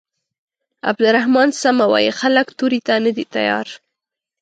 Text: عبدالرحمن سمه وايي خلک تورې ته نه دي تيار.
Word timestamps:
عبدالرحمن 0.89 1.49
سمه 1.61 1.85
وايي 1.91 2.11
خلک 2.19 2.47
تورې 2.59 2.79
ته 2.87 2.95
نه 3.05 3.11
دي 3.17 3.25
تيار. 3.35 3.67